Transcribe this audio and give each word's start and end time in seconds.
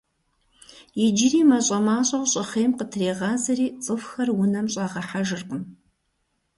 Иджыри 1.05 1.41
мащӏэ-мащӏэу 1.49 2.25
щӏыхъейм 2.31 2.71
къытрегъазэри, 2.77 3.67
цӀыхухэр 3.83 4.29
унэм 4.41 4.67
щӀагъэхьэжыркъым. 4.73 5.63